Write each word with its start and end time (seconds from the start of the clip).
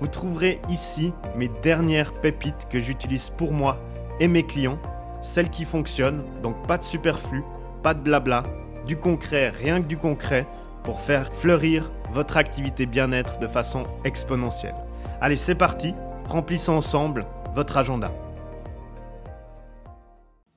Vous 0.00 0.08
trouverez 0.08 0.60
ici 0.68 1.12
mes 1.36 1.48
dernières 1.62 2.12
pépites 2.20 2.68
que 2.70 2.78
j'utilise 2.78 3.30
pour 3.30 3.52
moi 3.52 3.78
et 4.20 4.28
mes 4.28 4.44
clients, 4.44 4.78
celles 5.22 5.50
qui 5.50 5.64
fonctionnent, 5.64 6.22
donc 6.42 6.66
pas 6.66 6.76
de 6.76 6.84
superflu, 6.84 7.42
pas 7.82 7.94
de 7.94 8.00
blabla, 8.00 8.42
du 8.86 8.96
concret, 8.98 9.50
rien 9.50 9.82
que 9.82 9.86
du 9.86 9.96
concret, 9.96 10.46
pour 10.84 11.00
faire 11.00 11.32
fleurir 11.32 11.90
votre 12.10 12.36
activité 12.36 12.86
bien-être 12.86 13.38
de 13.38 13.46
façon 13.46 13.84
exponentielle. 14.04 14.74
Allez, 15.20 15.36
c'est 15.36 15.54
parti, 15.54 15.94
remplissons 16.26 16.74
ensemble 16.74 17.26
votre 17.54 17.76
agenda. 17.78 18.12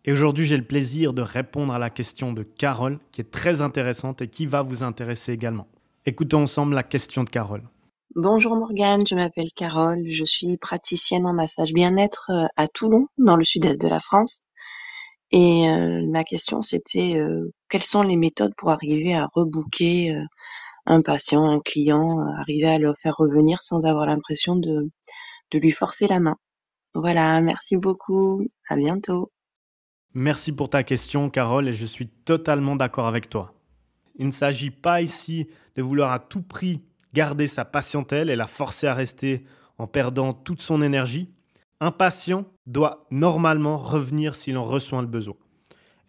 Et 0.05 0.11
aujourd'hui, 0.11 0.45
j'ai 0.45 0.57
le 0.57 0.63
plaisir 0.63 1.13
de 1.13 1.21
répondre 1.21 1.73
à 1.73 1.79
la 1.79 1.89
question 1.89 2.33
de 2.33 2.43
Carole, 2.43 2.99
qui 3.11 3.21
est 3.21 3.31
très 3.31 3.61
intéressante 3.61 4.21
et 4.21 4.27
qui 4.27 4.45
va 4.45 4.61
vous 4.61 4.83
intéresser 4.83 5.31
également. 5.31 5.67
Écoutons 6.05 6.43
ensemble 6.43 6.75
la 6.75 6.83
question 6.83 7.23
de 7.23 7.29
Carole. 7.29 7.63
Bonjour 8.15 8.55
Morgane, 8.55 9.05
je 9.05 9.13
m'appelle 9.13 9.53
Carole, 9.55 10.07
je 10.07 10.25
suis 10.25 10.57
praticienne 10.57 11.27
en 11.27 11.33
massage 11.33 11.73
bien-être 11.73 12.31
euh, 12.31 12.47
à 12.57 12.67
Toulon, 12.67 13.05
dans 13.19 13.35
le 13.35 13.43
sud-est 13.43 13.79
de 13.79 13.87
la 13.87 13.99
France. 13.99 14.45
Et 15.29 15.69
euh, 15.69 16.03
ma 16.09 16.23
question 16.23 16.63
c'était 16.63 17.17
euh, 17.17 17.53
quelles 17.69 17.83
sont 17.83 18.01
les 18.01 18.15
méthodes 18.15 18.55
pour 18.57 18.71
arriver 18.71 19.13
à 19.13 19.27
rebooker 19.31 20.11
un 20.87 21.03
patient, 21.03 21.47
un 21.51 21.59
client, 21.59 22.19
arriver 22.39 22.67
à 22.67 22.79
le 22.79 22.95
faire 22.95 23.15
revenir 23.15 23.61
sans 23.61 23.85
avoir 23.85 24.07
l'impression 24.07 24.55
de, 24.55 24.89
de 25.51 25.59
lui 25.59 25.71
forcer 25.71 26.07
la 26.07 26.19
main? 26.19 26.37
Voilà, 26.95 27.39
merci 27.41 27.77
beaucoup, 27.77 28.43
à 28.69 28.75
bientôt. 28.75 29.31
Merci 30.15 30.51
pour 30.51 30.71
ta 30.71 30.81
question 30.81 31.29
Carole 31.29 31.67
et 31.67 31.73
je 31.73 31.85
suis 31.85 32.07
totalement 32.07 32.75
d'accord 32.75 33.05
avec 33.05 33.29
toi. 33.29 33.53
Il 34.15 34.25
ne 34.25 34.31
s'agit 34.31 34.71
pas 34.71 35.03
ici 35.03 35.47
de 35.75 35.83
vouloir 35.83 36.11
à 36.11 36.17
tout 36.17 36.41
prix 36.41 36.81
garder 37.13 37.47
sa 37.47 37.65
patientèle 37.65 38.29
et 38.29 38.35
la 38.35 38.47
forcer 38.47 38.87
à 38.87 38.93
rester 38.93 39.45
en 39.77 39.87
perdant 39.87 40.33
toute 40.33 40.61
son 40.61 40.81
énergie, 40.81 41.29
un 41.79 41.91
patient 41.91 42.45
doit 42.67 43.07
normalement 43.11 43.77
revenir 43.77 44.35
s'il 44.35 44.57
en 44.57 44.63
reçoit 44.63 45.01
le 45.01 45.07
besoin. 45.07 45.35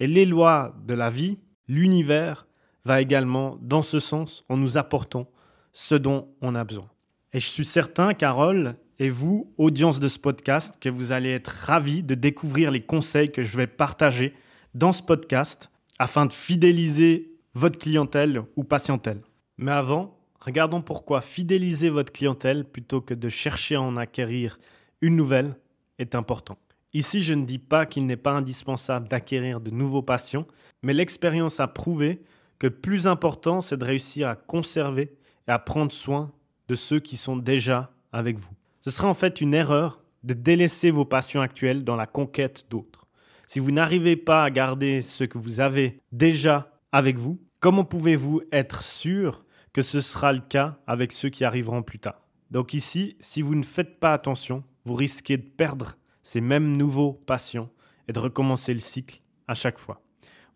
Et 0.00 0.06
les 0.06 0.26
lois 0.26 0.74
de 0.84 0.94
la 0.94 1.10
vie, 1.10 1.38
l'univers, 1.68 2.46
va 2.84 3.00
également 3.00 3.58
dans 3.60 3.82
ce 3.82 4.00
sens 4.00 4.44
en 4.48 4.56
nous 4.56 4.78
apportant 4.78 5.30
ce 5.72 5.94
dont 5.94 6.28
on 6.40 6.54
a 6.54 6.64
besoin. 6.64 6.88
Et 7.32 7.40
je 7.40 7.46
suis 7.46 7.64
certain, 7.64 8.14
Carole, 8.14 8.76
et 8.98 9.10
vous, 9.10 9.52
audience 9.56 10.00
de 10.00 10.08
ce 10.08 10.18
podcast, 10.18 10.76
que 10.80 10.88
vous 10.88 11.12
allez 11.12 11.30
être 11.30 11.48
ravis 11.48 12.02
de 12.02 12.14
découvrir 12.14 12.70
les 12.70 12.82
conseils 12.82 13.30
que 13.30 13.44
je 13.44 13.56
vais 13.56 13.66
partager 13.66 14.34
dans 14.74 14.92
ce 14.92 15.02
podcast 15.02 15.70
afin 15.98 16.26
de 16.26 16.32
fidéliser 16.32 17.32
votre 17.54 17.78
clientèle 17.78 18.42
ou 18.56 18.64
patientèle. 18.64 19.20
Mais 19.58 19.72
avant, 19.72 20.19
Regardons 20.40 20.80
pourquoi 20.80 21.20
fidéliser 21.20 21.90
votre 21.90 22.12
clientèle 22.12 22.64
plutôt 22.64 23.00
que 23.00 23.14
de 23.14 23.28
chercher 23.28 23.74
à 23.74 23.82
en 23.82 23.96
acquérir 23.96 24.58
une 25.02 25.16
nouvelle 25.16 25.56
est 25.98 26.14
important. 26.14 26.56
Ici, 26.92 27.22
je 27.22 27.34
ne 27.34 27.44
dis 27.44 27.58
pas 27.58 27.86
qu'il 27.86 28.06
n'est 28.06 28.16
pas 28.16 28.32
indispensable 28.32 29.06
d'acquérir 29.08 29.60
de 29.60 29.70
nouveaux 29.70 30.02
patients, 30.02 30.46
mais 30.82 30.94
l'expérience 30.94 31.60
a 31.60 31.68
prouvé 31.68 32.22
que 32.58 32.66
plus 32.66 33.06
important, 33.06 33.60
c'est 33.60 33.76
de 33.76 33.84
réussir 33.84 34.28
à 34.28 34.34
conserver 34.34 35.14
et 35.46 35.50
à 35.50 35.58
prendre 35.58 35.92
soin 35.92 36.32
de 36.68 36.74
ceux 36.74 37.00
qui 37.00 37.16
sont 37.16 37.36
déjà 37.36 37.92
avec 38.12 38.38
vous. 38.38 38.50
Ce 38.80 38.90
serait 38.90 39.08
en 39.08 39.14
fait 39.14 39.40
une 39.40 39.54
erreur 39.54 40.00
de 40.24 40.34
délaisser 40.34 40.90
vos 40.90 41.04
patients 41.04 41.40
actuels 41.40 41.84
dans 41.84 41.96
la 41.96 42.06
conquête 42.06 42.66
d'autres. 42.70 43.06
Si 43.46 43.58
vous 43.58 43.72
n'arrivez 43.72 44.16
pas 44.16 44.44
à 44.44 44.50
garder 44.50 45.02
ceux 45.02 45.26
que 45.26 45.38
vous 45.38 45.60
avez 45.60 46.00
déjà 46.12 46.72
avec 46.92 47.18
vous, 47.18 47.40
comment 47.60 47.84
pouvez-vous 47.84 48.42
être 48.52 48.82
sûr 48.82 49.44
que 49.72 49.82
ce 49.82 50.00
sera 50.00 50.32
le 50.32 50.40
cas 50.40 50.78
avec 50.86 51.12
ceux 51.12 51.28
qui 51.28 51.44
arriveront 51.44 51.82
plus 51.82 51.98
tard. 51.98 52.26
Donc 52.50 52.74
ici, 52.74 53.16
si 53.20 53.42
vous 53.42 53.54
ne 53.54 53.62
faites 53.62 54.00
pas 54.00 54.12
attention, 54.12 54.64
vous 54.84 54.94
risquez 54.94 55.36
de 55.36 55.48
perdre 55.48 55.96
ces 56.22 56.40
mêmes 56.40 56.76
nouveaux 56.76 57.12
patients 57.12 57.70
et 58.08 58.12
de 58.12 58.18
recommencer 58.18 58.74
le 58.74 58.80
cycle 58.80 59.20
à 59.46 59.54
chaque 59.54 59.78
fois. 59.78 60.02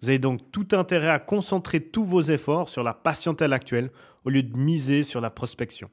Vous 0.02 0.08
avez 0.08 0.19
donc 0.19 0.50
tout 0.50 0.69
intérêt 0.72 1.08
à 1.08 1.19
concentrer 1.19 1.80
tous 1.80 2.04
vos 2.04 2.22
efforts 2.22 2.69
sur 2.69 2.82
la 2.82 2.94
patientèle 2.94 3.52
actuelle 3.52 3.91
au 4.25 4.30
lieu 4.30 4.42
de 4.42 4.56
miser 4.56 5.02
sur 5.02 5.20
la 5.20 5.31
prospection. 5.31 5.88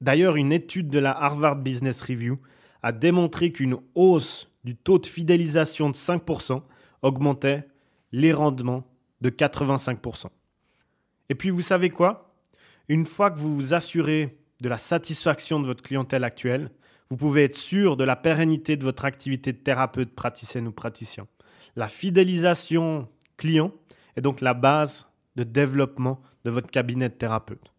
D'ailleurs, 0.00 0.36
une 0.36 0.52
étude 0.52 0.88
de 0.88 0.98
la 0.98 1.12
Harvard 1.12 1.56
Business 1.56 2.02
Review 2.02 2.38
a 2.82 2.92
démontré 2.92 3.52
qu'une 3.52 3.76
hausse 3.94 4.50
du 4.64 4.76
taux 4.76 4.98
de 4.98 5.06
fidélisation 5.06 5.90
de 5.90 5.96
5% 5.96 6.62
augmentait 7.02 7.66
les 8.12 8.32
rendements 8.32 8.84
de 9.20 9.30
85%. 9.30 10.26
Et 11.28 11.34
puis 11.34 11.50
vous 11.50 11.62
savez 11.62 11.90
quoi? 11.90 12.33
Une 12.88 13.06
fois 13.06 13.30
que 13.30 13.38
vous 13.38 13.54
vous 13.54 13.74
assurez 13.74 14.38
de 14.60 14.68
la 14.68 14.78
satisfaction 14.78 15.60
de 15.60 15.66
votre 15.66 15.82
clientèle 15.82 16.24
actuelle, 16.24 16.70
vous 17.10 17.16
pouvez 17.16 17.44
être 17.44 17.56
sûr 17.56 17.96
de 17.96 18.04
la 18.04 18.16
pérennité 18.16 18.76
de 18.76 18.84
votre 18.84 19.04
activité 19.04 19.52
de 19.52 19.58
thérapeute, 19.58 20.14
praticienne 20.14 20.66
ou 20.66 20.72
praticien. 20.72 21.26
La 21.76 21.88
fidélisation 21.88 23.08
client 23.36 23.72
est 24.16 24.20
donc 24.20 24.40
la 24.40 24.54
base 24.54 25.06
de 25.36 25.44
développement 25.44 26.22
de 26.44 26.50
votre 26.50 26.70
cabinet 26.70 27.08
de 27.08 27.14
thérapeute. 27.14 27.72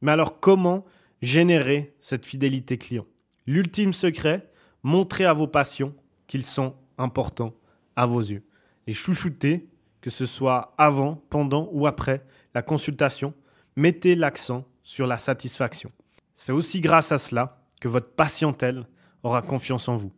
Mais 0.00 0.12
alors 0.12 0.40
comment 0.40 0.84
générer 1.20 1.94
cette 2.00 2.26
fidélité 2.26 2.78
client? 2.78 3.06
L'ultime 3.46 3.92
secret, 3.92 4.50
montrer 4.82 5.24
à 5.24 5.32
vos 5.32 5.48
patients 5.48 5.92
qu'ils 6.26 6.44
sont 6.44 6.74
importants 6.96 7.54
à 7.96 8.06
vos 8.06 8.20
yeux. 8.20 8.44
Les 8.86 8.94
chouchouter, 8.94 9.68
que 10.00 10.10
ce 10.10 10.26
soit 10.26 10.74
avant, 10.78 11.22
pendant 11.28 11.68
ou 11.72 11.86
après 11.86 12.24
la 12.54 12.62
consultation, 12.62 13.34
mettez 13.80 14.14
l'accent 14.14 14.66
sur 14.82 15.06
la 15.06 15.16
satisfaction. 15.16 15.90
C'est 16.34 16.52
aussi 16.52 16.82
grâce 16.82 17.12
à 17.12 17.18
cela 17.18 17.64
que 17.80 17.88
votre 17.88 18.10
patientèle 18.10 18.86
aura 19.22 19.40
confiance 19.40 19.88
en 19.88 19.96
vous. 19.96 20.12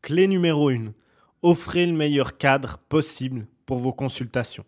Clé 0.00 0.28
numéro 0.28 0.68
1. 0.68 0.92
Offrez 1.42 1.86
le 1.86 1.92
meilleur 1.92 2.38
cadre 2.38 2.78
possible 2.88 3.48
pour 3.66 3.78
vos 3.78 3.92
consultations. 3.92 4.64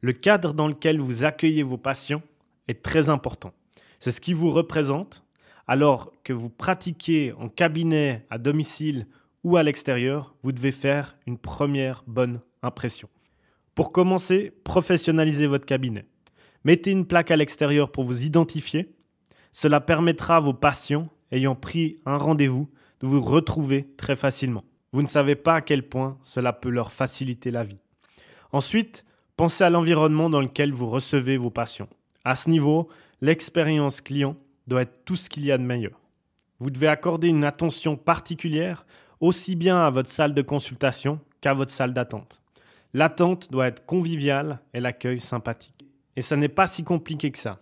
Le 0.00 0.12
cadre 0.12 0.54
dans 0.54 0.68
lequel 0.68 1.00
vous 1.00 1.24
accueillez 1.24 1.64
vos 1.64 1.76
patients 1.76 2.22
est 2.68 2.84
très 2.84 3.10
important. 3.10 3.52
C'est 3.98 4.12
ce 4.12 4.20
qui 4.20 4.32
vous 4.32 4.52
représente 4.52 5.24
alors 5.66 6.12
que 6.22 6.32
vous 6.32 6.50
pratiquez 6.50 7.32
en 7.32 7.48
cabinet, 7.48 8.24
à 8.30 8.38
domicile 8.38 9.08
ou 9.42 9.56
à 9.56 9.64
l'extérieur, 9.64 10.36
vous 10.44 10.52
devez 10.52 10.70
faire 10.70 11.16
une 11.26 11.38
première 11.38 12.04
bonne 12.06 12.40
impression. 12.62 13.08
Pour 13.74 13.90
commencer, 13.90 14.52
professionnalisez 14.62 15.48
votre 15.48 15.66
cabinet. 15.66 16.06
Mettez 16.64 16.90
une 16.90 17.06
plaque 17.06 17.30
à 17.30 17.36
l'extérieur 17.36 17.90
pour 17.90 18.04
vous 18.04 18.24
identifier. 18.24 18.94
Cela 19.52 19.80
permettra 19.80 20.36
à 20.36 20.40
vos 20.40 20.54
patients 20.54 21.08
ayant 21.32 21.54
pris 21.54 21.98
un 22.06 22.16
rendez-vous 22.16 22.68
de 23.00 23.06
vous 23.06 23.20
retrouver 23.20 23.88
très 23.96 24.16
facilement. 24.16 24.64
Vous 24.92 25.02
ne 25.02 25.06
savez 25.06 25.34
pas 25.34 25.56
à 25.56 25.60
quel 25.60 25.82
point 25.82 26.18
cela 26.22 26.52
peut 26.52 26.70
leur 26.70 26.92
faciliter 26.92 27.50
la 27.50 27.64
vie. 27.64 27.78
Ensuite, 28.52 29.04
pensez 29.36 29.64
à 29.64 29.70
l'environnement 29.70 30.30
dans 30.30 30.40
lequel 30.40 30.72
vous 30.72 30.88
recevez 30.88 31.36
vos 31.36 31.50
patients. 31.50 31.88
À 32.24 32.36
ce 32.36 32.48
niveau, 32.48 32.88
l'expérience 33.20 34.00
client 34.00 34.36
doit 34.66 34.82
être 34.82 35.04
tout 35.04 35.16
ce 35.16 35.28
qu'il 35.28 35.44
y 35.44 35.52
a 35.52 35.58
de 35.58 35.62
meilleur. 35.62 36.00
Vous 36.58 36.70
devez 36.70 36.88
accorder 36.88 37.28
une 37.28 37.44
attention 37.44 37.96
particulière 37.96 38.86
aussi 39.20 39.56
bien 39.56 39.78
à 39.78 39.90
votre 39.90 40.08
salle 40.08 40.34
de 40.34 40.42
consultation 40.42 41.20
qu'à 41.40 41.54
votre 41.54 41.72
salle 41.72 41.92
d'attente. 41.92 42.42
L'attente 42.94 43.50
doit 43.50 43.66
être 43.66 43.84
conviviale 43.84 44.60
et 44.72 44.80
l'accueil 44.80 45.20
sympathique. 45.20 45.85
Et 46.16 46.22
ça 46.22 46.36
n'est 46.36 46.48
pas 46.48 46.66
si 46.66 46.82
compliqué 46.82 47.30
que 47.30 47.38
ça. 47.38 47.60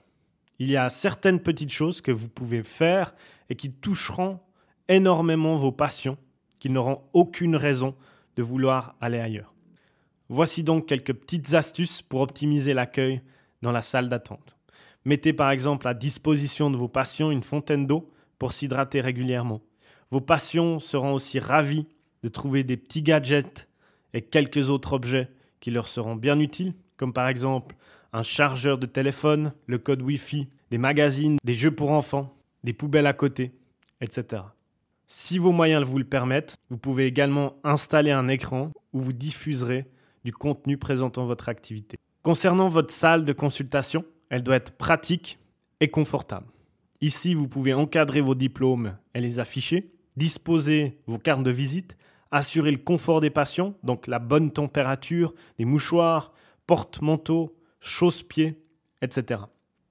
Il 0.58 0.70
y 0.70 0.76
a 0.76 0.88
certaines 0.88 1.40
petites 1.40 1.72
choses 1.72 2.00
que 2.00 2.12
vous 2.12 2.28
pouvez 2.28 2.62
faire 2.62 3.14
et 3.50 3.56
qui 3.56 3.72
toucheront 3.72 4.40
énormément 4.88 5.56
vos 5.56 5.72
patients 5.72 6.16
qui 6.60 6.70
n'auront 6.70 7.02
aucune 7.12 7.56
raison 7.56 7.94
de 8.36 8.42
vouloir 8.42 8.94
aller 9.00 9.18
ailleurs. 9.18 9.52
Voici 10.28 10.62
donc 10.62 10.86
quelques 10.86 11.12
petites 11.12 11.54
astuces 11.54 12.00
pour 12.00 12.20
optimiser 12.20 12.72
l'accueil 12.72 13.20
dans 13.62 13.72
la 13.72 13.82
salle 13.82 14.08
d'attente. 14.08 14.56
Mettez 15.04 15.32
par 15.32 15.50
exemple 15.50 15.86
à 15.86 15.94
disposition 15.94 16.70
de 16.70 16.76
vos 16.76 16.88
patients 16.88 17.30
une 17.30 17.42
fontaine 17.42 17.86
d'eau 17.86 18.10
pour 18.38 18.52
s'hydrater 18.52 19.00
régulièrement. 19.00 19.60
Vos 20.10 20.20
patients 20.20 20.78
seront 20.78 21.12
aussi 21.12 21.38
ravis 21.38 21.86
de 22.22 22.28
trouver 22.28 22.64
des 22.64 22.76
petits 22.76 23.02
gadgets 23.02 23.68
et 24.14 24.22
quelques 24.22 24.70
autres 24.70 24.94
objets 24.94 25.28
qui 25.60 25.70
leur 25.70 25.88
seront 25.88 26.16
bien 26.16 26.38
utiles, 26.38 26.74
comme 26.96 27.12
par 27.12 27.28
exemple 27.28 27.76
un 28.14 28.22
chargeur 28.22 28.78
de 28.78 28.86
téléphone, 28.86 29.52
le 29.66 29.76
code 29.76 30.00
Wi-Fi, 30.00 30.48
des 30.70 30.78
magazines, 30.78 31.36
des 31.44 31.52
jeux 31.52 31.72
pour 31.72 31.90
enfants, 31.90 32.32
des 32.62 32.72
poubelles 32.72 33.08
à 33.08 33.12
côté, 33.12 33.52
etc. 34.00 34.42
Si 35.08 35.36
vos 35.36 35.50
moyens 35.50 35.82
vous 35.84 35.98
le 35.98 36.04
permettent, 36.04 36.56
vous 36.70 36.78
pouvez 36.78 37.06
également 37.06 37.56
installer 37.64 38.12
un 38.12 38.28
écran 38.28 38.70
où 38.92 39.00
vous 39.00 39.12
diffuserez 39.12 39.86
du 40.24 40.32
contenu 40.32 40.78
présentant 40.78 41.26
votre 41.26 41.48
activité. 41.48 41.98
Concernant 42.22 42.68
votre 42.68 42.94
salle 42.94 43.24
de 43.24 43.32
consultation, 43.32 44.04
elle 44.30 44.44
doit 44.44 44.56
être 44.56 44.76
pratique 44.76 45.40
et 45.80 45.88
confortable. 45.88 46.46
Ici, 47.00 47.34
vous 47.34 47.48
pouvez 47.48 47.74
encadrer 47.74 48.20
vos 48.20 48.36
diplômes 48.36 48.96
et 49.14 49.20
les 49.20 49.40
afficher, 49.40 49.90
disposer 50.16 51.00
vos 51.08 51.18
cartes 51.18 51.42
de 51.42 51.50
visite, 51.50 51.96
assurer 52.30 52.70
le 52.70 52.78
confort 52.78 53.20
des 53.20 53.30
patients, 53.30 53.74
donc 53.82 54.06
la 54.06 54.20
bonne 54.20 54.52
température, 54.52 55.34
des 55.58 55.64
mouchoirs, 55.64 56.32
porte-manteaux, 56.68 57.54
chausse-pieds, 57.84 58.58
etc. 59.02 59.42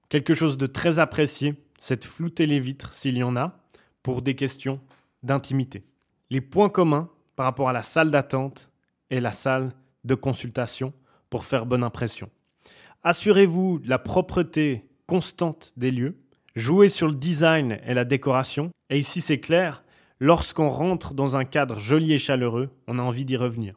Quelque 0.10 0.34
chose 0.34 0.58
de 0.58 0.66
très 0.66 1.00
apprécié, 1.00 1.56
c'est 1.80 2.02
de 2.02 2.08
flouter 2.08 2.46
les 2.46 2.60
vitres 2.60 2.94
s'il 2.94 3.18
y 3.18 3.24
en 3.24 3.38
a, 3.38 3.60
pour 4.02 4.22
des 4.22 4.36
questions 4.36 4.82
d'intimité. 5.22 5.86
Les 6.30 6.42
points 6.42 6.70
communs 6.70 7.10
par 7.36 7.46
rapport 7.46 7.70
à 7.70 7.74
la 7.74 7.84
salle 7.84 8.12
d'attente 8.12 8.70
et 9.10 9.20
la 9.20 9.32
salle 9.32 9.72
de 10.04 10.16
consultation 10.16 10.94
pour 11.30 11.46
faire 11.46 11.66
bonne 11.66 11.84
impression. 11.84 12.30
Assurez-vous 13.04 13.82
la 13.86 14.00
propreté 14.00 14.86
constante 15.08 15.74
des 15.78 15.92
lieux, 15.92 16.18
jouez 16.56 16.90
sur 16.90 17.08
le 17.08 17.16
design 17.16 17.80
et 17.86 17.94
la 17.94 18.06
décoration, 18.06 18.72
et 18.90 18.98
ici 18.98 19.22
c'est 19.22 19.40
clair, 19.40 19.84
lorsqu'on 20.20 20.70
rentre 20.70 21.14
dans 21.14 21.36
un 21.36 21.46
cadre 21.46 21.80
joli 21.80 22.14
et 22.14 22.20
chaleureux, 22.20 22.70
on 22.88 23.00
a 23.00 23.02
envie 23.02 23.26
d'y 23.26 23.38
revenir. 23.38 23.76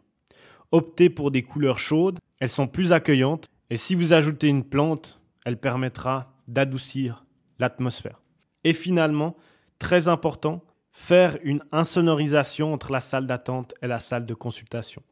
Optez 0.72 1.10
pour 1.10 1.30
des 1.30 1.42
couleurs 1.42 1.78
chaudes, 1.78 2.18
elles 2.40 2.48
sont 2.48 2.66
plus 2.66 2.92
accueillantes, 2.92 3.46
et 3.70 3.76
si 3.76 3.94
vous 3.94 4.12
ajoutez 4.12 4.48
une 4.48 4.64
plante, 4.64 5.20
elle 5.44 5.58
permettra 5.58 6.32
d'adoucir 6.48 7.24
l'atmosphère. 7.58 8.20
Et 8.64 8.72
finalement, 8.72 9.36
très 9.78 10.08
important, 10.08 10.64
faire 10.92 11.38
une 11.42 11.62
insonorisation 11.72 12.72
entre 12.72 12.92
la 12.92 13.00
salle 13.00 13.26
d'attente 13.26 13.74
et 13.82 13.86
la 13.86 14.00
salle 14.00 14.26
de 14.26 14.34
consultation. 14.34 15.02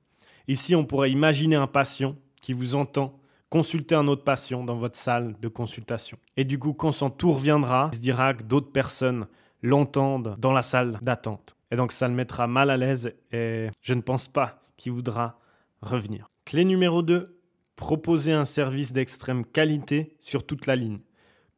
Ici, 0.49 0.75
on 0.75 0.85
pourrait 0.85 1.11
imaginer 1.11 1.57
un 1.57 1.67
patient 1.67 2.17
qui 2.41 2.53
vous 2.53 2.75
entend 2.75 3.19
consulter 3.51 3.95
un 3.95 4.09
autre 4.09 4.25
patient 4.25 4.65
dans 4.65 4.77
votre 4.77 4.97
salle 4.97 5.37
de 5.41 5.49
consultation. 5.49 6.19
Et 6.37 6.45
du 6.45 6.59
coup, 6.59 6.73
quand 6.73 6.91
son 6.91 7.11
tour 7.11 7.39
viendra, 7.39 7.91
il 7.93 7.97
se 7.97 8.01
dira 8.01 8.35
que 8.35 8.43
d'autres 8.43 8.73
personnes 8.73 9.27
l'entendent 9.63 10.35
dans 10.39 10.53
la 10.53 10.63
salle 10.63 10.99
d'attente. 11.03 11.57
Et 11.71 11.77
donc, 11.77 11.93
ça 11.93 12.09
le 12.09 12.15
mettra 12.15 12.47
mal 12.47 12.71
à 12.71 12.77
l'aise 12.77 13.15
et 13.33 13.69
je 13.81 13.95
ne 13.95 14.01
pense 14.01 14.29
pas 14.29 14.65
qu'il 14.77 14.93
voudra 14.93 15.39
revenir. 15.83 16.29
Clé 16.45 16.65
numéro 16.65 17.03
2, 17.03 17.34
proposer 17.77 18.33
un 18.33 18.45
service 18.45 18.93
d'extrême 18.93 19.45
qualité 19.45 20.17
sur 20.21 20.47
toute 20.47 20.67
la 20.67 20.75
ligne. 20.75 21.01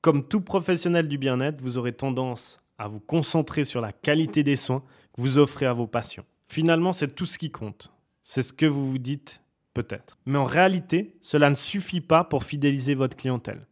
Comme 0.01 0.27
tout 0.27 0.41
professionnel 0.41 1.09
du 1.09 1.19
bien-être, 1.19 1.61
vous 1.61 1.79
aurez 1.79 1.93
tendance 1.93 2.61
à 2.79 2.89
vous 2.89 3.01
concentrer 3.01 3.65
sur 3.65 3.81
la 3.81 3.93
qualité 3.93 4.43
des 4.43 4.57
soins 4.57 4.83
que 5.15 5.21
vous 5.21 5.39
offrez 5.39 5.67
à 5.67 5.73
vos 5.73 5.87
patients. 5.87 6.25
Finalement, 6.47 6.93
c'est 6.93 7.15
tout 7.15 7.27
ce 7.27 7.39
qui 7.39 7.51
compte. 7.51 7.93
C'est 8.23 8.43
ce 8.43 8.53
que 8.53 8.67
vous 8.67 8.91
vous 8.91 8.99
dites 8.99 9.41
peut-être. 9.75 10.17
Mais 10.27 10.39
en 10.39 10.45
réalité, 10.45 11.17
cela 11.21 11.51
ne 11.51 11.55
suffit 11.55 12.01
pas 12.01 12.25
pour 12.25 12.45
fidéliser 12.45 12.95
votre 12.95 13.17
clientèle. 13.17 13.67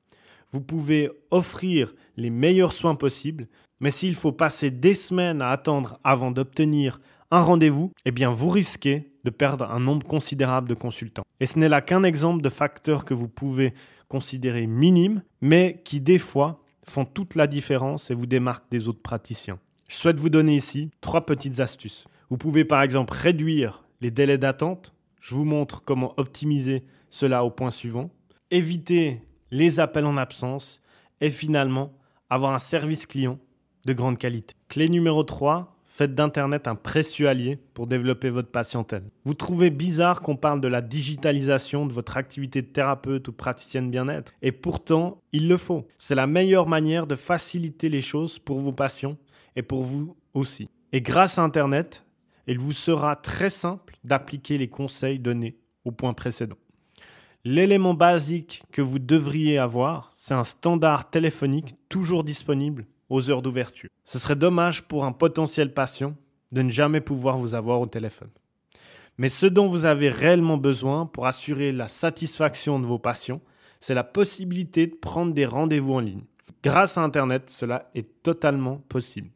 Vous 0.50 0.60
pouvez 0.60 1.10
offrir 1.30 1.94
les 2.16 2.30
meilleurs 2.30 2.72
soins 2.72 2.94
possibles, 2.94 3.48
mais 3.80 3.90
s'il 3.90 4.14
faut 4.14 4.32
passer 4.32 4.70
des 4.70 4.94
semaines 4.94 5.42
à 5.42 5.50
attendre 5.50 5.98
avant 6.04 6.30
d'obtenir 6.30 7.00
un 7.34 7.42
rendez-vous, 7.42 7.90
eh 8.04 8.12
bien 8.12 8.30
vous 8.30 8.48
risquez 8.48 9.12
de 9.24 9.30
perdre 9.30 9.68
un 9.68 9.80
nombre 9.80 10.06
considérable 10.06 10.68
de 10.68 10.74
consultants. 10.74 11.24
Et 11.40 11.46
ce 11.46 11.58
n'est 11.58 11.68
là 11.68 11.80
qu'un 11.80 12.04
exemple 12.04 12.42
de 12.42 12.48
facteurs 12.48 13.04
que 13.04 13.12
vous 13.12 13.26
pouvez 13.26 13.74
considérer 14.06 14.68
minimes, 14.68 15.22
mais 15.40 15.82
qui 15.84 16.00
des 16.00 16.18
fois 16.18 16.62
font 16.84 17.04
toute 17.04 17.34
la 17.34 17.48
différence 17.48 18.10
et 18.10 18.14
vous 18.14 18.26
démarquent 18.26 18.70
des 18.70 18.86
autres 18.86 19.02
praticiens. 19.02 19.58
Je 19.88 19.96
souhaite 19.96 20.20
vous 20.20 20.30
donner 20.30 20.54
ici 20.54 20.90
trois 21.00 21.26
petites 21.26 21.58
astuces. 21.58 22.06
Vous 22.30 22.36
pouvez 22.36 22.64
par 22.64 22.82
exemple 22.82 23.12
réduire 23.12 23.82
les 24.00 24.12
délais 24.12 24.38
d'attente. 24.38 24.94
Je 25.20 25.34
vous 25.34 25.44
montre 25.44 25.82
comment 25.82 26.14
optimiser 26.16 26.84
cela 27.10 27.44
au 27.44 27.50
point 27.50 27.72
suivant. 27.72 28.10
Éviter 28.52 29.22
les 29.50 29.80
appels 29.80 30.06
en 30.06 30.16
absence 30.16 30.80
et 31.20 31.30
finalement 31.30 31.92
avoir 32.30 32.54
un 32.54 32.60
service 32.60 33.06
client 33.06 33.40
de 33.86 33.92
grande 33.92 34.18
qualité. 34.18 34.54
Clé 34.68 34.88
numéro 34.88 35.24
3, 35.24 35.73
Faites 35.96 36.16
d'Internet 36.16 36.66
un 36.66 36.74
précieux 36.74 37.28
allié 37.28 37.56
pour 37.72 37.86
développer 37.86 38.28
votre 38.28 38.50
patientèle. 38.50 39.04
Vous 39.24 39.34
trouvez 39.34 39.70
bizarre 39.70 40.22
qu'on 40.22 40.34
parle 40.34 40.60
de 40.60 40.66
la 40.66 40.82
digitalisation 40.82 41.86
de 41.86 41.92
votre 41.92 42.16
activité 42.16 42.62
de 42.62 42.66
thérapeute 42.66 43.28
ou 43.28 43.32
praticienne 43.32 43.92
bien-être 43.92 44.32
Et 44.42 44.50
pourtant, 44.50 45.22
il 45.30 45.46
le 45.46 45.56
faut. 45.56 45.86
C'est 45.96 46.16
la 46.16 46.26
meilleure 46.26 46.66
manière 46.66 47.06
de 47.06 47.14
faciliter 47.14 47.88
les 47.88 48.00
choses 48.00 48.40
pour 48.40 48.58
vos 48.58 48.72
patients 48.72 49.16
et 49.54 49.62
pour 49.62 49.84
vous 49.84 50.16
aussi. 50.32 50.68
Et 50.90 51.00
grâce 51.00 51.38
à 51.38 51.42
Internet, 51.42 52.04
il 52.48 52.58
vous 52.58 52.72
sera 52.72 53.14
très 53.14 53.48
simple 53.48 53.96
d'appliquer 54.02 54.58
les 54.58 54.68
conseils 54.68 55.20
donnés 55.20 55.60
au 55.84 55.92
point 55.92 56.12
précédent. 56.12 56.58
L'élément 57.44 57.94
basique 57.94 58.64
que 58.72 58.82
vous 58.82 58.98
devriez 58.98 59.58
avoir, 59.58 60.10
c'est 60.16 60.34
un 60.34 60.42
standard 60.42 61.08
téléphonique 61.08 61.76
toujours 61.88 62.24
disponible 62.24 62.84
aux 63.08 63.30
heures 63.30 63.42
d'ouverture. 63.42 63.90
Ce 64.04 64.18
serait 64.18 64.36
dommage 64.36 64.82
pour 64.82 65.04
un 65.04 65.12
potentiel 65.12 65.72
patient 65.72 66.14
de 66.52 66.62
ne 66.62 66.70
jamais 66.70 67.00
pouvoir 67.00 67.38
vous 67.38 67.54
avoir 67.54 67.80
au 67.80 67.86
téléphone. 67.86 68.30
Mais 69.18 69.28
ce 69.28 69.46
dont 69.46 69.68
vous 69.68 69.84
avez 69.84 70.08
réellement 70.08 70.56
besoin 70.56 71.06
pour 71.06 71.26
assurer 71.26 71.72
la 71.72 71.88
satisfaction 71.88 72.80
de 72.80 72.86
vos 72.86 72.98
patients, 72.98 73.40
c'est 73.80 73.94
la 73.94 74.04
possibilité 74.04 74.86
de 74.86 74.94
prendre 74.94 75.32
des 75.34 75.46
rendez-vous 75.46 75.94
en 75.94 76.00
ligne. 76.00 76.24
Grâce 76.62 76.96
à 76.96 77.02
Internet, 77.02 77.50
cela 77.50 77.90
est 77.94 78.22
totalement 78.22 78.78
possible. 78.88 79.28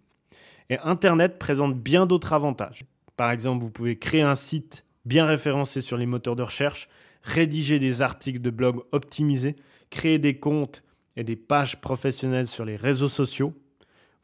Et 0.70 0.78
Internet 0.78 1.38
présente 1.38 1.78
bien 1.78 2.06
d'autres 2.06 2.32
avantages. 2.32 2.84
Par 3.16 3.30
exemple, 3.30 3.64
vous 3.64 3.70
pouvez 3.70 3.98
créer 3.98 4.22
un 4.22 4.34
site 4.34 4.84
bien 5.04 5.26
référencé 5.26 5.80
sur 5.80 5.96
les 5.96 6.06
moteurs 6.06 6.36
de 6.36 6.42
recherche, 6.42 6.88
rédiger 7.22 7.78
des 7.78 8.02
articles 8.02 8.40
de 8.40 8.50
blog 8.50 8.82
optimisés, 8.92 9.56
créer 9.90 10.18
des 10.18 10.38
comptes 10.38 10.82
et 11.18 11.24
des 11.24 11.36
pages 11.36 11.80
professionnelles 11.80 12.46
sur 12.46 12.64
les 12.64 12.76
réseaux 12.76 13.08
sociaux, 13.08 13.52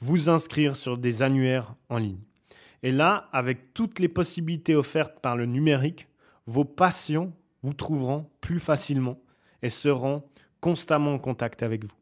vous 0.01 0.29
inscrire 0.29 0.77
sur 0.77 0.97
des 0.97 1.23
annuaires 1.23 1.75
en 1.89 1.99
ligne. 1.99 2.21
Et 2.85 2.93
là, 2.93 3.29
avec 3.33 3.75
toutes 3.75 3.99
les 3.99 4.09
possibilités 4.09 4.77
offertes 4.77 5.19
par 5.21 5.37
le 5.37 5.45
numérique, 5.45 6.07
vos 6.47 6.65
patients 6.65 7.33
vous 7.63 7.75
trouveront 7.75 8.31
plus 8.41 8.61
facilement 8.61 9.19
et 9.63 9.71
seront 9.71 10.23
constamment 10.61 11.15
en 11.15 11.19
contact 11.19 11.65
avec 11.65 11.85
vous. 11.85 11.97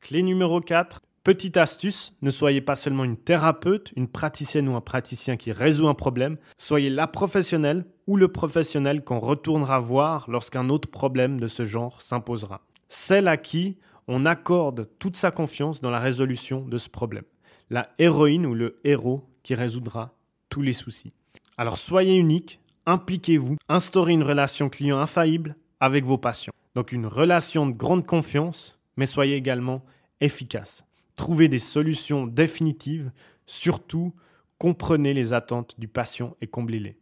Clé 0.00 0.22
numéro 0.22 0.62
4, 0.62 1.02
petite 1.22 1.58
astuce, 1.58 2.14
ne 2.22 2.30
soyez 2.30 2.62
pas 2.62 2.76
seulement 2.76 3.04
une 3.04 3.18
thérapeute, 3.18 3.92
une 3.96 4.08
praticienne 4.08 4.68
ou 4.68 4.76
un 4.76 4.80
praticien 4.80 5.36
qui 5.36 5.52
résout 5.52 5.88
un 5.88 5.94
problème, 5.94 6.38
soyez 6.56 6.88
la 6.88 7.06
professionnelle 7.06 7.84
ou 8.06 8.16
le 8.16 8.28
professionnel 8.28 9.04
qu'on 9.04 9.18
retournera 9.18 9.78
voir 9.78 10.30
lorsqu'un 10.30 10.70
autre 10.70 10.88
problème 10.88 11.38
de 11.38 11.48
ce 11.48 11.66
genre 11.66 12.00
s'imposera. 12.00 12.62
Celle 12.88 13.28
à 13.28 13.36
qui 13.36 13.76
on 14.08 14.26
accorde 14.26 14.88
toute 14.98 15.16
sa 15.16 15.30
confiance 15.30 15.80
dans 15.80 15.90
la 15.90 16.00
résolution 16.00 16.60
de 16.62 16.78
ce 16.78 16.88
problème. 16.88 17.24
La 17.70 17.90
héroïne 17.98 18.46
ou 18.46 18.54
le 18.54 18.80
héros 18.84 19.28
qui 19.42 19.54
résoudra 19.54 20.14
tous 20.48 20.62
les 20.62 20.72
soucis. 20.72 21.12
Alors 21.56 21.78
soyez 21.78 22.16
unique, 22.16 22.60
impliquez-vous, 22.86 23.56
instaurez 23.68 24.12
une 24.12 24.22
relation 24.22 24.68
client 24.68 24.98
infaillible 24.98 25.56
avec 25.78 26.04
vos 26.04 26.18
patients. 26.18 26.52
Donc 26.74 26.92
une 26.92 27.06
relation 27.06 27.66
de 27.66 27.72
grande 27.72 28.06
confiance, 28.06 28.78
mais 28.96 29.06
soyez 29.06 29.36
également 29.36 29.84
efficace. 30.20 30.84
Trouvez 31.16 31.48
des 31.48 31.58
solutions 31.58 32.26
définitives, 32.26 33.12
surtout 33.46 34.14
comprenez 34.58 35.14
les 35.14 35.32
attentes 35.32 35.78
du 35.78 35.88
patient 35.88 36.36
et 36.40 36.46
comblez-les. 36.46 36.96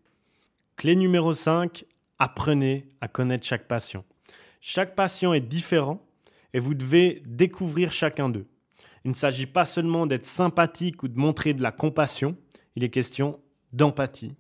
Clé 0.77 0.97
numéro 0.97 1.33
5, 1.33 1.85
apprenez 2.19 2.89
à 3.01 3.09
connaître 3.09 3.47
chaque 3.47 3.67
patient. 3.67 4.05
Chaque 4.61 4.95
patient 4.95 5.33
est 5.33 5.41
différent 5.41 6.05
et 6.53 6.59
vous 6.59 6.75
devez 6.75 7.23
découvrir 7.27 7.93
chacun 7.93 8.29
d'eux. 8.29 8.47
Il 9.05 9.11
ne 9.11 9.17
s'agit 9.17 9.47
pas 9.47 9.65
seulement 9.65 10.07
d'être 10.07 10.27
sympathique 10.27 11.03
ou 11.03 11.09
de 11.09 11.19
montrer 11.19 11.55
de 11.55 11.63
la 11.63 11.73
compassion, 11.73 12.37
il 12.77 12.85
est 12.85 12.91
question 12.91 13.41
d'empathie. 13.73 14.35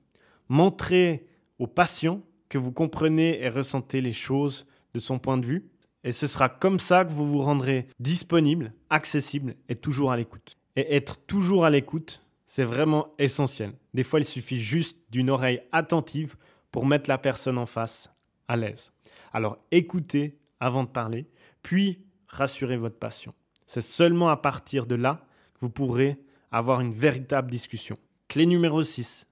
Montrez 0.48 1.26
au 1.58 1.66
patient 1.66 2.22
que 2.48 2.58
vous 2.58 2.72
comprenez 2.72 3.42
et 3.42 3.48
ressentez 3.48 4.00
les 4.00 4.12
choses 4.12 4.66
de 4.94 5.00
son 5.00 5.18
point 5.18 5.36
de 5.36 5.46
vue, 5.46 5.68
et 6.04 6.12
ce 6.12 6.26
sera 6.26 6.48
comme 6.48 6.80
ça 6.80 7.04
que 7.04 7.12
vous 7.12 7.28
vous 7.28 7.42
rendrez 7.42 7.86
disponible, 7.98 8.72
accessible 8.88 9.56
et 9.68 9.74
toujours 9.74 10.12
à 10.12 10.16
l'écoute. 10.16 10.56
Et 10.76 10.94
être 10.94 11.18
toujours 11.26 11.64
à 11.64 11.70
l'écoute, 11.70 12.22
c'est 12.46 12.64
vraiment 12.64 13.14
essentiel. 13.18 13.72
Des 13.92 14.04
fois, 14.04 14.20
il 14.20 14.24
suffit 14.24 14.58
juste 14.58 14.96
d'une 15.10 15.28
oreille 15.28 15.60
attentive 15.72 16.36
pour 16.70 16.86
mettre 16.86 17.10
la 17.10 17.18
personne 17.18 17.58
en 17.58 17.66
face 17.66 18.10
à 18.46 18.56
l'aise. 18.56 18.92
Alors 19.32 19.58
écoutez 19.70 20.38
avant 20.60 20.84
de 20.84 20.88
parler, 20.88 21.26
puis 21.68 21.98
rassurez 22.28 22.78
votre 22.78 22.98
patient. 22.98 23.34
C'est 23.66 23.82
seulement 23.82 24.30
à 24.30 24.38
partir 24.38 24.86
de 24.86 24.94
là 24.94 25.26
que 25.52 25.60
vous 25.60 25.68
pourrez 25.68 26.16
avoir 26.50 26.80
une 26.80 26.94
véritable 26.94 27.50
discussion. 27.50 27.98
Clé 28.26 28.46
numéro 28.46 28.82
6. 28.82 29.26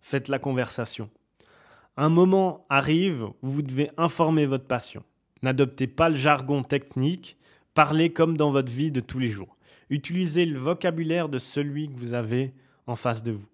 Faites 0.00 0.26
la 0.26 0.40
conversation. 0.40 1.08
Un 1.96 2.08
moment 2.08 2.66
arrive 2.70 3.28
où 3.40 3.48
vous 3.48 3.62
devez 3.62 3.92
informer 3.98 4.46
votre 4.46 4.66
patient. 4.66 5.04
N'adoptez 5.42 5.86
pas 5.86 6.08
le 6.08 6.16
jargon 6.16 6.64
technique, 6.64 7.36
parlez 7.72 8.12
comme 8.12 8.36
dans 8.36 8.50
votre 8.50 8.72
vie 8.72 8.90
de 8.90 8.98
tous 8.98 9.20
les 9.20 9.28
jours. 9.28 9.56
Utilisez 9.88 10.44
le 10.44 10.58
vocabulaire 10.58 11.28
de 11.28 11.38
celui 11.38 11.88
que 11.88 11.96
vous 11.96 12.14
avez 12.14 12.52
en 12.88 12.96
face 12.96 13.22
de 13.22 13.30
vous. 13.30 13.46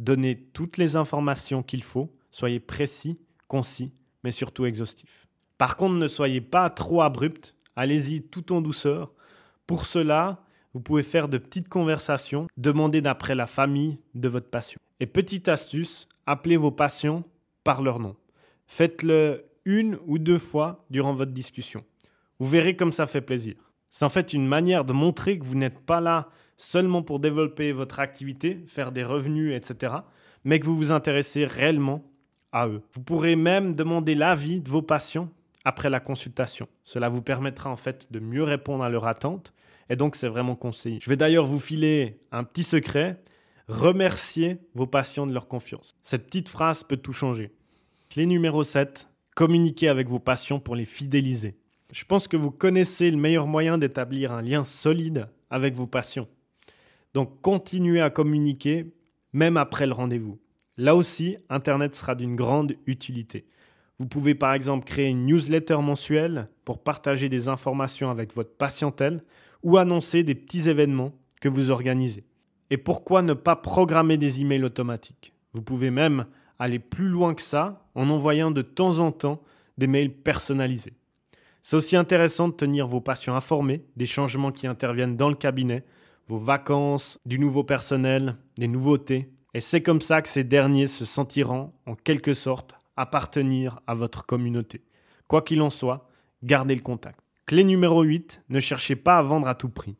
Donnez 0.00 0.36
toutes 0.52 0.78
les 0.78 0.96
informations 0.96 1.62
qu'il 1.62 1.84
faut, 1.84 2.12
soyez 2.32 2.58
précis, 2.58 3.20
concis, 3.46 3.92
mais 4.24 4.32
surtout 4.32 4.66
exhaustif. 4.66 5.28
Par 5.58 5.76
contre, 5.76 5.94
ne 5.94 6.08
soyez 6.08 6.40
pas 6.40 6.70
trop 6.70 7.02
abrupt, 7.02 7.54
allez-y 7.78 8.22
tout 8.22 8.52
en 8.52 8.60
douceur. 8.60 9.12
Pour 9.66 9.86
cela, 9.86 10.42
vous 10.74 10.80
pouvez 10.80 11.04
faire 11.04 11.28
de 11.28 11.38
petites 11.38 11.68
conversations, 11.68 12.48
demander 12.56 13.00
d'après 13.00 13.36
la 13.36 13.46
famille 13.46 13.98
de 14.14 14.28
votre 14.28 14.50
patient. 14.50 14.80
Et 14.98 15.06
petite 15.06 15.48
astuce, 15.48 16.08
appelez 16.26 16.56
vos 16.56 16.72
patients 16.72 17.22
par 17.62 17.80
leur 17.80 18.00
nom. 18.00 18.16
Faites-le 18.66 19.44
une 19.64 19.96
ou 20.06 20.18
deux 20.18 20.38
fois 20.38 20.84
durant 20.90 21.12
votre 21.12 21.30
discussion. 21.30 21.84
Vous 22.40 22.48
verrez 22.48 22.74
comme 22.74 22.92
ça 22.92 23.06
fait 23.06 23.20
plaisir. 23.20 23.54
C'est 23.90 24.04
en 24.04 24.08
fait 24.08 24.32
une 24.32 24.46
manière 24.46 24.84
de 24.84 24.92
montrer 24.92 25.38
que 25.38 25.44
vous 25.44 25.56
n'êtes 25.56 25.78
pas 25.78 26.00
là 26.00 26.28
seulement 26.56 27.02
pour 27.02 27.20
développer 27.20 27.70
votre 27.70 28.00
activité, 28.00 28.64
faire 28.66 28.90
des 28.90 29.04
revenus, 29.04 29.54
etc., 29.54 29.94
mais 30.42 30.58
que 30.58 30.66
vous 30.66 30.76
vous 30.76 30.92
intéressez 30.92 31.44
réellement 31.44 32.04
à 32.50 32.66
eux. 32.66 32.82
Vous 32.92 33.02
pourrez 33.02 33.36
même 33.36 33.74
demander 33.74 34.16
l'avis 34.16 34.60
de 34.60 34.68
vos 34.68 34.82
patients 34.82 35.28
après 35.64 35.90
la 35.90 36.00
consultation. 36.00 36.68
Cela 36.84 37.08
vous 37.08 37.22
permettra 37.22 37.70
en 37.70 37.76
fait 37.76 38.10
de 38.12 38.20
mieux 38.20 38.42
répondre 38.42 38.84
à 38.84 38.88
leurs 38.88 39.06
attentes 39.06 39.52
et 39.90 39.96
donc 39.96 40.16
c'est 40.16 40.28
vraiment 40.28 40.56
conseillé. 40.56 40.98
Je 41.02 41.10
vais 41.10 41.16
d'ailleurs 41.16 41.46
vous 41.46 41.60
filer 41.60 42.20
un 42.32 42.44
petit 42.44 42.64
secret. 42.64 43.22
Remerciez 43.68 44.58
vos 44.74 44.86
patients 44.86 45.26
de 45.26 45.32
leur 45.32 45.48
confiance. 45.48 45.96
Cette 46.02 46.26
petite 46.26 46.48
phrase 46.48 46.84
peut 46.84 46.96
tout 46.96 47.12
changer. 47.12 47.52
Clé 48.08 48.24
numéro 48.24 48.64
7, 48.64 49.08
communiquez 49.34 49.88
avec 49.88 50.08
vos 50.08 50.18
patients 50.18 50.60
pour 50.60 50.74
les 50.74 50.86
fidéliser. 50.86 51.58
Je 51.92 52.04
pense 52.04 52.28
que 52.28 52.36
vous 52.36 52.50
connaissez 52.50 53.10
le 53.10 53.16
meilleur 53.16 53.46
moyen 53.46 53.78
d'établir 53.78 54.32
un 54.32 54.42
lien 54.42 54.64
solide 54.64 55.28
avec 55.50 55.74
vos 55.74 55.86
patients. 55.86 56.28
Donc 57.14 57.40
continuez 57.42 58.00
à 58.00 58.10
communiquer 58.10 58.92
même 59.32 59.56
après 59.56 59.86
le 59.86 59.92
rendez-vous. 59.92 60.38
Là 60.76 60.94
aussi, 60.94 61.36
Internet 61.48 61.94
sera 61.94 62.14
d'une 62.14 62.36
grande 62.36 62.76
utilité. 62.86 63.46
Vous 63.98 64.06
pouvez 64.06 64.34
par 64.34 64.54
exemple 64.54 64.84
créer 64.84 65.08
une 65.08 65.26
newsletter 65.26 65.78
mensuelle 65.78 66.48
pour 66.64 66.82
partager 66.82 67.28
des 67.28 67.48
informations 67.48 68.10
avec 68.10 68.34
votre 68.34 68.54
patientèle 68.54 69.24
ou 69.62 69.76
annoncer 69.76 70.22
des 70.22 70.36
petits 70.36 70.68
événements 70.68 71.12
que 71.40 71.48
vous 71.48 71.70
organisez. 71.70 72.24
Et 72.70 72.76
pourquoi 72.76 73.22
ne 73.22 73.32
pas 73.32 73.56
programmer 73.56 74.16
des 74.16 74.40
emails 74.40 74.64
automatiques? 74.64 75.32
Vous 75.52 75.62
pouvez 75.62 75.90
même 75.90 76.26
aller 76.58 76.78
plus 76.78 77.08
loin 77.08 77.34
que 77.34 77.42
ça 77.42 77.88
en 77.94 78.08
envoyant 78.10 78.50
de 78.50 78.62
temps 78.62 79.00
en 79.00 79.10
temps 79.10 79.42
des 79.78 79.86
mails 79.86 80.12
personnalisés. 80.12 80.94
C'est 81.62 81.76
aussi 81.76 81.96
intéressant 81.96 82.48
de 82.48 82.54
tenir 82.54 82.86
vos 82.86 83.00
patients 83.00 83.34
informés 83.34 83.84
des 83.96 84.06
changements 84.06 84.52
qui 84.52 84.66
interviennent 84.66 85.16
dans 85.16 85.28
le 85.28 85.34
cabinet, 85.34 85.84
vos 86.28 86.38
vacances, 86.38 87.18
du 87.26 87.38
nouveau 87.38 87.64
personnel, 87.64 88.36
des 88.56 88.68
nouveautés. 88.68 89.32
Et 89.54 89.60
c'est 89.60 89.82
comme 89.82 90.00
ça 90.00 90.22
que 90.22 90.28
ces 90.28 90.44
derniers 90.44 90.86
se 90.86 91.04
sentiront, 91.04 91.72
en 91.86 91.94
quelque 91.94 92.34
sorte, 92.34 92.77
appartenir 92.98 93.80
à 93.86 93.94
votre 93.94 94.26
communauté. 94.26 94.82
Quoi 95.26 95.42
qu'il 95.42 95.62
en 95.62 95.70
soit, 95.70 96.08
gardez 96.42 96.74
le 96.74 96.80
contact. 96.80 97.20
Clé 97.46 97.64
numéro 97.64 98.02
8, 98.02 98.42
ne 98.48 98.60
cherchez 98.60 98.96
pas 98.96 99.18
à 99.18 99.22
vendre 99.22 99.48
à 99.48 99.54
tout 99.54 99.68
prix. 99.68 99.96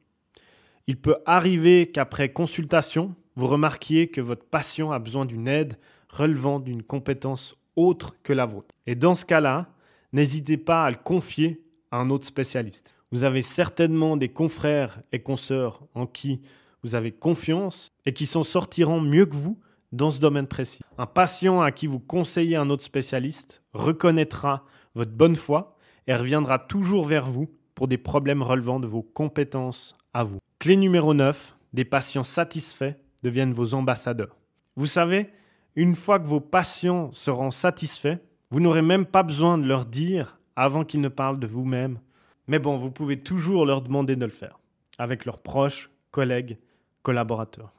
Il 0.87 1.01
peut 1.01 1.17
arriver 1.27 1.91
qu'après 1.91 2.33
consultation, 2.33 3.15
vous 3.37 3.47
remarquiez 3.47 4.09
que 4.09 4.21
votre 4.21 4.45
patient 4.45 4.91
a 4.91 4.99
besoin 4.99 5.25
d'une 5.25 5.49
aide 5.49 5.79
relevant 6.11 6.61
d'une 6.61 6.83
compétence 6.83 7.57
autre 7.77 8.17
que 8.23 8.33
la 8.33 8.47
vôtre. 8.47 8.75
Et 8.87 8.95
dans 8.95 9.15
ce 9.15 9.25
cas-là, 9.25 9.69
n'hésitez 10.13 10.57
pas 10.57 10.85
à 10.85 10.91
le 10.91 10.97
confier 10.97 11.63
à 11.91 11.99
un 11.99 12.11
autre 12.11 12.27
spécialiste. 12.27 12.97
Vous 13.13 13.25
avez 13.25 13.43
certainement 13.43 14.17
des 14.17 14.29
confrères 14.29 15.01
et 15.13 15.21
consoeurs 15.21 15.83
en 15.95 16.07
qui 16.07 16.41
vous 16.83 16.95
avez 16.95 17.13
confiance 17.13 17.93
et 18.07 18.13
qui 18.13 18.27
s'en 18.27 18.43
sortiront 18.43 19.01
mieux 19.01 19.27
que 19.27 19.37
vous 19.37 19.59
dans 19.93 20.11
ce 20.11 20.21
domaine 20.21 20.47
précis. 20.47 20.83
Un 20.99 21.07
patient 21.07 21.61
à 21.61 21.73
qui 21.73 21.87
vous 21.87 22.01
conseillez 22.01 22.57
un 22.57 22.71
autre 22.71 22.85
spécialiste 22.85 23.63
reconnaîtra 23.73 24.65
votre 24.95 25.13
bonne 25.13 25.37
foi 25.37 25.77
et 26.07 26.15
reviendra 26.15 26.59
toujours 26.59 27.05
vers 27.05 27.27
vous 27.27 27.49
pour 27.75 27.89
des 27.89 27.99
problèmes 27.99 28.43
relevant 28.43 28.81
de 28.81 28.87
vos 28.87 29.03
compétences 29.03 29.97
à 30.13 30.25
vous. 30.25 30.39
Clé 30.59 30.77
numéro 30.77 31.15
9, 31.15 31.57
des 31.73 31.85
patients 31.85 32.25
satisfaits 32.25 32.95
deviennent 33.23 33.53
vos 33.53 33.75
ambassadeurs. 33.75 34.37
Vous 34.77 34.87
savez, 34.87 35.31
une 35.77 35.95
fois 35.95 36.19
que 36.19 36.27
vos 36.27 36.41
patients 36.41 37.11
seront 37.13 37.51
satisfaits, 37.51 38.19
vous 38.51 38.61
n'aurez 38.61 38.83
même 38.83 39.07
pas 39.07 39.23
besoin 39.23 39.59
de 39.59 39.67
leur 39.67 39.85
dire 39.85 40.39
avant 40.57 40.85
qu'ils 40.85 41.01
ne 41.01 41.09
parlent 41.09 41.39
de 41.39 41.47
vous-même. 41.47 42.01
Mais 42.49 42.59
bon, 42.59 42.77
vous 42.77 42.91
pouvez 42.91 43.21
toujours 43.21 43.67
leur 43.67 43.83
demander 43.83 44.17
de 44.17 44.25
le 44.25 44.31
faire, 44.31 44.59
avec 44.99 45.25
leurs 45.25 45.39
proches, 45.39 45.91
collègues, 46.11 46.59
collaborateurs. 47.03 47.73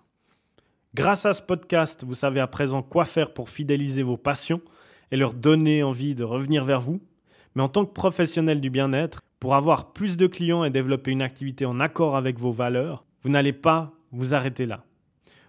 Grâce 0.95 1.27
à 1.27 1.35
ce 1.35 1.43
podcast, 1.43 2.03
vous 2.03 2.15
savez 2.15 2.39
à 2.39 2.47
présent 2.47 2.81
quoi 2.81 3.05
faire 3.05 3.31
pour 3.31 3.49
fidéliser 3.49 4.01
vos 4.01 4.17
patients 4.17 4.61
et 5.11 5.17
leur 5.17 5.35
donner 5.35 5.83
envie 5.83 6.15
de 6.15 6.23
revenir 6.23 6.65
vers 6.65 6.81
vous. 6.81 6.99
Mais 7.53 7.61
en 7.61 7.69
tant 7.69 7.85
que 7.85 7.93
professionnel 7.93 8.59
du 8.59 8.71
bien-être, 8.71 9.21
pour 9.39 9.53
avoir 9.53 9.93
plus 9.93 10.17
de 10.17 10.25
clients 10.25 10.63
et 10.63 10.71
développer 10.71 11.11
une 11.11 11.21
activité 11.21 11.67
en 11.67 11.79
accord 11.79 12.17
avec 12.17 12.39
vos 12.39 12.51
valeurs, 12.51 13.05
vous 13.21 13.29
n'allez 13.29 13.53
pas 13.53 13.93
vous 14.11 14.33
arrêter 14.33 14.65
là. 14.65 14.83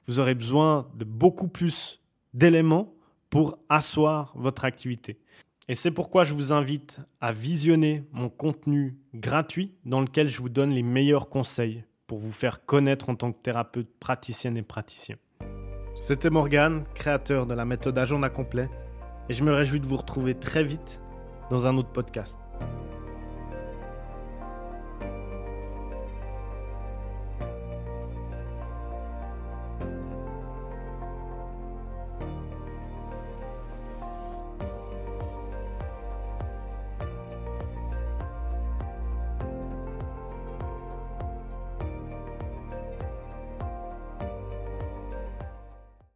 Vous 0.06 0.20
aurez 0.20 0.34
besoin 0.34 0.90
de 0.94 1.06
beaucoup 1.06 1.48
plus 1.48 2.02
d'éléments 2.34 2.92
pour 3.30 3.58
asseoir 3.70 4.34
votre 4.36 4.66
activité. 4.66 5.20
Et 5.68 5.74
c'est 5.74 5.90
pourquoi 5.90 6.22
je 6.22 6.34
vous 6.34 6.52
invite 6.52 7.00
à 7.22 7.32
visionner 7.32 8.04
mon 8.12 8.28
contenu 8.28 8.98
gratuit 9.14 9.72
dans 9.86 10.02
lequel 10.02 10.28
je 10.28 10.42
vous 10.42 10.50
donne 10.50 10.70
les 10.70 10.82
meilleurs 10.82 11.30
conseils 11.30 11.84
pour 12.06 12.18
vous 12.18 12.32
faire 12.32 12.66
connaître 12.66 13.08
en 13.08 13.14
tant 13.14 13.32
que 13.32 13.40
thérapeute 13.40 13.88
praticienne 14.00 14.58
et 14.58 14.62
praticien. 14.62 15.16
C'était 15.94 16.30
Morgan, 16.30 16.84
créateur 16.94 17.46
de 17.46 17.54
la 17.54 17.64
méthode 17.64 17.98
Agenda 17.98 18.30
Complet, 18.30 18.68
et 19.28 19.34
je 19.34 19.44
me 19.44 19.52
réjouis 19.52 19.80
de 19.80 19.86
vous 19.86 19.96
retrouver 19.96 20.34
très 20.34 20.64
vite 20.64 21.00
dans 21.50 21.66
un 21.66 21.76
autre 21.76 21.90
podcast. 21.90 22.39